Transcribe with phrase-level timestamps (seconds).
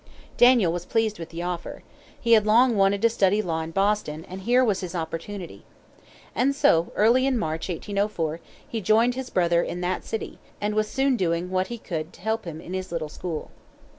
[0.35, 1.83] Daniel was pleased with the offer.
[2.19, 5.63] He had long wanted to study law in Boston, and here was his opportunity.
[6.33, 10.87] And so, early in March, 1804, he joined his brother in that city, and was
[10.87, 13.51] soon doing what he could to help him in his little school.